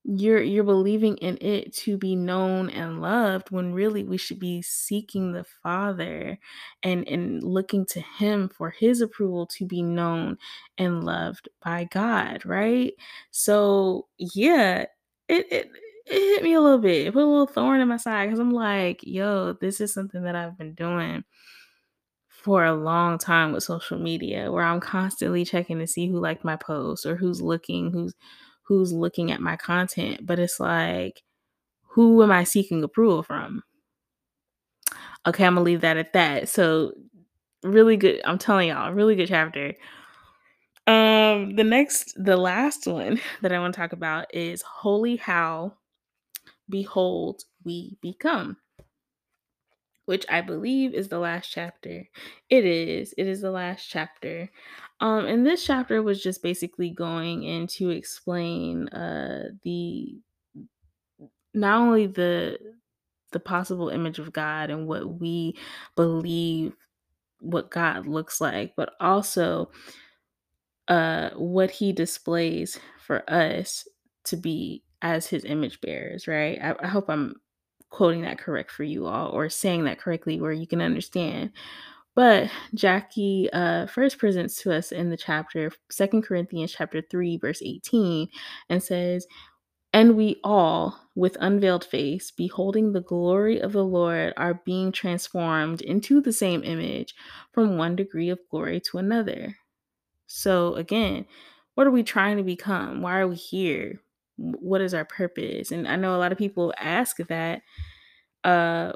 you're 0.05 0.41
you're 0.41 0.63
believing 0.63 1.17
in 1.17 1.37
it 1.41 1.73
to 1.73 1.97
be 1.97 2.15
known 2.15 2.69
and 2.69 3.01
loved 3.01 3.51
when 3.51 3.73
really 3.73 4.03
we 4.03 4.17
should 4.17 4.39
be 4.39 4.61
seeking 4.61 5.33
the 5.33 5.43
father 5.63 6.37
and 6.83 7.07
and 7.07 7.43
looking 7.43 7.85
to 7.85 8.01
him 8.01 8.49
for 8.49 8.69
his 8.71 9.01
approval 9.01 9.45
to 9.45 9.65
be 9.65 9.83
known 9.83 10.37
and 10.77 11.03
loved 11.03 11.49
by 11.63 11.83
god 11.85 12.45
right? 12.45 12.93
So 13.31 14.07
yeah 14.17 14.85
it 15.27 15.45
it, 15.51 15.69
it 16.05 16.13
hit 16.13 16.43
me 16.43 16.53
a 16.53 16.61
little 16.61 16.79
bit. 16.79 17.07
It 17.07 17.13
put 17.13 17.23
a 17.23 17.25
little 17.25 17.45
thorn 17.47 17.81
in 17.81 17.87
my 17.87 17.97
side 17.97 18.27
because 18.27 18.39
i'm 18.39 18.51
like 18.51 19.01
yo 19.03 19.53
this 19.53 19.79
is 19.81 19.93
something 19.93 20.23
that 20.23 20.35
i've 20.35 20.57
been 20.57 20.73
doing 20.73 21.23
for 22.27 22.63
a 22.63 22.73
long 22.73 23.17
time 23.17 23.51
with 23.51 23.63
social 23.63 23.99
media 23.99 24.51
where 24.51 24.63
I'm 24.63 24.79
constantly 24.79 25.43
checking 25.43 25.79
to 25.79 25.87
see 25.87 26.07
who 26.09 26.19
liked 26.19 26.43
my 26.45 26.55
post 26.55 27.05
or 27.05 27.15
who's 27.15 27.41
looking, 27.41 27.91
who's 27.91 28.13
who's 28.69 28.93
looking 28.93 29.31
at 29.31 29.41
my 29.41 29.57
content, 29.57 30.25
but 30.25 30.37
it's 30.37 30.59
like 30.59 31.23
who 31.81 32.21
am 32.21 32.31
I 32.31 32.43
seeking 32.43 32.83
approval 32.83 33.23
from? 33.23 33.63
Okay, 35.25 35.43
I'm 35.43 35.55
gonna 35.55 35.65
leave 35.65 35.81
that 35.81 35.97
at 35.97 36.13
that. 36.13 36.47
So 36.47 36.93
really 37.63 37.97
good, 37.97 38.21
I'm 38.25 38.37
telling 38.37 38.69
y'all, 38.69 38.93
really 38.93 39.15
good 39.15 39.27
chapter. 39.27 39.73
Um, 40.85 41.55
the 41.55 41.63
next, 41.63 42.13
the 42.15 42.37
last 42.37 42.85
one 42.85 43.19
that 43.41 43.51
I 43.51 43.59
want 43.59 43.73
to 43.73 43.79
talk 43.79 43.91
about 43.91 44.33
is 44.33 44.61
Holy 44.61 45.15
How 45.15 45.73
Behold 46.69 47.43
We 47.65 47.97
Become, 48.01 48.57
which 50.09 50.25
I 50.27 50.41
believe 50.41 50.95
is 50.95 51.09
the 51.09 51.19
last 51.19 51.51
chapter. 51.51 52.03
It 52.49 52.65
is. 52.65 53.13
It 53.15 53.27
is 53.27 53.41
the 53.41 53.51
last 53.51 53.87
chapter. 53.87 54.49
Um, 55.01 55.27
and 55.27 55.45
this 55.45 55.63
chapter 55.63 56.01
was 56.01 56.23
just 56.23 56.41
basically 56.41 56.89
going 56.89 57.43
in 57.43 57.67
to 57.67 57.91
explain 57.91 58.87
uh 58.87 59.49
the 59.61 60.17
not 61.53 61.79
only 61.79 62.07
the 62.07 62.57
the 63.31 63.39
possible 63.39 63.89
image 63.89 64.17
of 64.17 64.33
God 64.33 64.71
and 64.71 64.87
what 64.87 65.19
we 65.19 65.55
believe 65.95 66.73
what 67.39 67.69
God 67.69 68.07
looks 68.07 68.41
like, 68.41 68.75
but 68.75 68.93
also 68.99 69.69
uh 70.87 71.29
what 71.35 71.69
he 71.69 71.93
displays 71.93 72.79
for 73.05 73.23
us 73.31 73.87
to 74.23 74.37
be 74.37 74.83
as 75.03 75.27
his 75.27 75.45
image 75.45 75.79
bearers, 75.81 76.27
right? 76.27 76.57
I, 76.59 76.73
I 76.81 76.87
hope 76.87 77.11
I'm 77.11 77.35
quoting 77.89 78.21
that 78.21 78.39
correct 78.39 78.71
for 78.71 78.83
you 78.83 79.05
all 79.05 79.29
or 79.29 79.49
saying 79.49 79.85
that 79.85 79.99
correctly 79.99 80.39
where 80.39 80.51
you 80.51 80.67
can 80.67 80.81
understand. 80.81 81.51
But 82.15 82.49
Jackie 82.73 83.49
uh, 83.53 83.87
first 83.87 84.17
presents 84.17 84.61
to 84.63 84.73
us 84.73 84.91
in 84.91 85.09
the 85.09 85.17
chapter, 85.17 85.71
Second 85.89 86.23
Corinthians 86.23 86.73
chapter 86.77 87.01
3, 87.01 87.37
verse 87.37 87.61
18, 87.63 88.27
and 88.69 88.83
says, 88.83 89.25
And 89.93 90.17
we 90.17 90.39
all, 90.43 90.99
with 91.15 91.37
unveiled 91.39 91.85
face, 91.85 92.31
beholding 92.31 92.91
the 92.91 93.01
glory 93.01 93.59
of 93.61 93.71
the 93.71 93.85
Lord, 93.85 94.33
are 94.37 94.61
being 94.65 94.91
transformed 94.91 95.81
into 95.81 96.19
the 96.21 96.33
same 96.33 96.63
image 96.63 97.15
from 97.53 97.77
one 97.77 97.95
degree 97.95 98.29
of 98.29 98.39
glory 98.51 98.81
to 98.91 98.97
another. 98.97 99.55
So, 100.27 100.75
again, 100.75 101.25
what 101.75 101.87
are 101.87 101.91
we 101.91 102.03
trying 102.03 102.37
to 102.37 102.43
become? 102.43 103.01
Why 103.01 103.19
are 103.19 103.27
we 103.27 103.35
here? 103.35 104.01
What 104.39 104.81
is 104.81 104.93
our 104.93 105.05
purpose? 105.05 105.71
And 105.71 105.87
I 105.87 105.95
know 105.95 106.15
a 106.15 106.17
lot 106.17 106.31
of 106.31 106.37
people 106.37 106.73
ask 106.77 107.17
that. 107.17 107.61
Uh, 108.43 108.93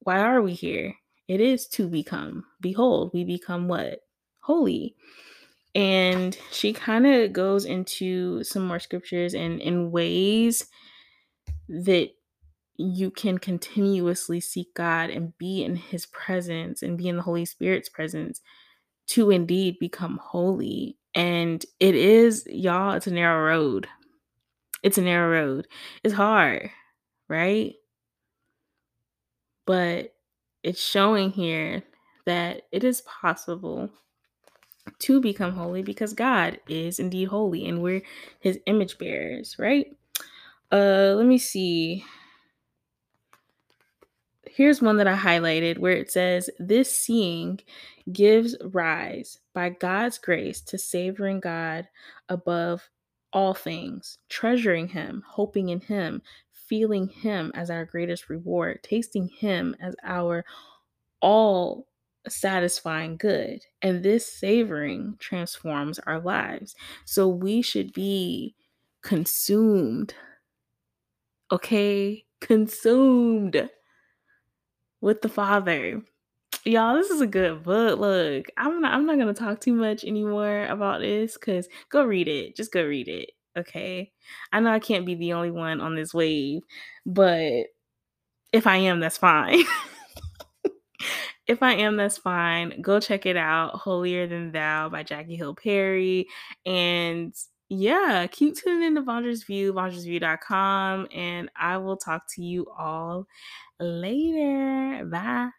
why 0.00 0.20
are 0.20 0.40
we 0.40 0.54
here? 0.54 0.94
It 1.28 1.40
is 1.40 1.66
to 1.68 1.88
become. 1.88 2.44
Behold, 2.60 3.10
we 3.12 3.24
become 3.24 3.68
what? 3.68 4.00
Holy. 4.40 4.94
And 5.74 6.36
she 6.50 6.72
kind 6.72 7.06
of 7.06 7.32
goes 7.32 7.64
into 7.64 8.42
some 8.44 8.66
more 8.66 8.78
scriptures 8.78 9.34
and 9.34 9.60
in 9.60 9.90
ways 9.90 10.66
that 11.68 12.10
you 12.76 13.10
can 13.10 13.38
continuously 13.38 14.40
seek 14.40 14.72
God 14.74 15.10
and 15.10 15.36
be 15.38 15.64
in 15.64 15.76
his 15.76 16.06
presence 16.06 16.82
and 16.82 16.96
be 16.96 17.08
in 17.08 17.16
the 17.16 17.22
Holy 17.22 17.44
Spirit's 17.44 17.88
presence 17.88 18.40
to 19.08 19.30
indeed 19.30 19.78
become 19.78 20.20
holy. 20.22 20.96
And 21.14 21.64
it 21.80 21.94
is, 21.94 22.46
y'all, 22.46 22.92
it's 22.92 23.06
a 23.06 23.10
narrow 23.10 23.46
road. 23.46 23.88
It's 24.86 24.98
a 24.98 25.02
narrow 25.02 25.32
road. 25.32 25.66
It's 26.04 26.14
hard, 26.14 26.70
right? 27.26 27.74
But 29.66 30.14
it's 30.62 30.80
showing 30.80 31.32
here 31.32 31.82
that 32.24 32.62
it 32.70 32.84
is 32.84 33.00
possible 33.00 33.90
to 35.00 35.20
become 35.20 35.54
holy 35.54 35.82
because 35.82 36.12
God 36.12 36.60
is 36.68 37.00
indeed 37.00 37.26
holy 37.26 37.66
and 37.66 37.82
we're 37.82 38.02
his 38.38 38.60
image 38.66 38.96
bearers, 38.96 39.56
right? 39.58 39.88
Uh 40.70 41.14
let 41.16 41.26
me 41.26 41.38
see. 41.38 42.04
Here's 44.46 44.80
one 44.80 44.98
that 44.98 45.08
I 45.08 45.16
highlighted 45.16 45.78
where 45.78 45.96
it 45.96 46.12
says 46.12 46.48
this 46.60 46.96
seeing 46.96 47.58
gives 48.12 48.54
rise 48.62 49.40
by 49.52 49.70
God's 49.70 50.18
grace 50.18 50.60
to 50.60 50.78
savoring 50.78 51.40
God 51.40 51.88
above 52.28 52.88
all 53.32 53.54
things, 53.54 54.18
treasuring 54.28 54.88
him, 54.88 55.22
hoping 55.26 55.68
in 55.68 55.80
him, 55.80 56.22
feeling 56.52 57.08
him 57.08 57.52
as 57.54 57.70
our 57.70 57.84
greatest 57.84 58.28
reward, 58.28 58.80
tasting 58.82 59.28
him 59.28 59.76
as 59.80 59.94
our 60.02 60.44
all 61.20 61.86
satisfying 62.28 63.16
good. 63.16 63.64
And 63.82 64.02
this 64.02 64.26
savoring 64.26 65.16
transforms 65.18 65.98
our 66.00 66.20
lives. 66.20 66.74
So 67.04 67.28
we 67.28 67.62
should 67.62 67.92
be 67.92 68.54
consumed. 69.02 70.14
Okay? 71.52 72.24
Consumed 72.40 73.70
with 75.00 75.22
the 75.22 75.28
Father. 75.28 76.02
Y'all, 76.66 76.96
this 76.96 77.10
is 77.10 77.20
a 77.20 77.28
good 77.28 77.62
book. 77.62 78.00
Look, 78.00 78.46
I'm 78.56 78.80
not 78.80 78.92
I'm 78.92 79.06
not 79.06 79.18
gonna 79.18 79.32
talk 79.34 79.60
too 79.60 79.72
much 79.72 80.04
anymore 80.04 80.66
about 80.66 81.00
this 81.00 81.34
because 81.34 81.68
go 81.90 82.04
read 82.04 82.26
it. 82.26 82.56
Just 82.56 82.72
go 82.72 82.82
read 82.82 83.06
it. 83.06 83.30
Okay. 83.56 84.10
I 84.52 84.58
know 84.58 84.72
I 84.72 84.80
can't 84.80 85.06
be 85.06 85.14
the 85.14 85.32
only 85.32 85.52
one 85.52 85.80
on 85.80 85.94
this 85.94 86.12
wave, 86.12 86.62
but 87.06 87.66
if 88.52 88.66
I 88.66 88.78
am, 88.78 88.98
that's 88.98 89.16
fine. 89.16 89.62
if 91.46 91.62
I 91.62 91.74
am, 91.74 91.96
that's 91.96 92.18
fine. 92.18 92.80
Go 92.82 92.98
check 92.98 93.26
it 93.26 93.36
out. 93.36 93.76
Holier 93.76 94.26
Than 94.26 94.50
Thou 94.50 94.88
by 94.88 95.04
Jackie 95.04 95.36
Hill 95.36 95.54
Perry. 95.54 96.26
And 96.66 97.32
yeah, 97.68 98.26
keep 98.26 98.56
tuning 98.56 98.88
in 98.88 98.94
to 98.96 99.02
Vondra's 99.02 99.44
View, 99.44 99.72
vondrasview.com. 99.72 101.08
And 101.14 101.48
I 101.56 101.78
will 101.78 101.96
talk 101.96 102.24
to 102.34 102.42
you 102.42 102.66
all 102.76 103.26
later. 103.78 105.04
Bye. 105.06 105.50